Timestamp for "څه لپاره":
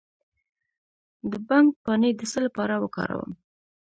2.31-2.73